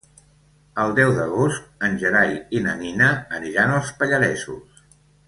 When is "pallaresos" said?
4.01-4.83